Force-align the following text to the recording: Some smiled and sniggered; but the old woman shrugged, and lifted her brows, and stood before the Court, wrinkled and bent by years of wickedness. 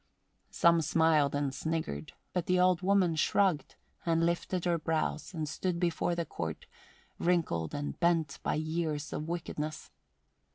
Some 0.49 0.81
smiled 0.81 1.35
and 1.35 1.53
sniggered; 1.53 2.13
but 2.33 2.47
the 2.47 2.59
old 2.59 2.81
woman 2.81 3.15
shrugged, 3.15 3.75
and 4.03 4.25
lifted 4.25 4.65
her 4.65 4.79
brows, 4.79 5.31
and 5.35 5.47
stood 5.47 5.79
before 5.79 6.15
the 6.15 6.25
Court, 6.25 6.65
wrinkled 7.19 7.75
and 7.75 7.99
bent 7.99 8.39
by 8.41 8.55
years 8.55 9.13
of 9.13 9.27
wickedness. 9.29 9.91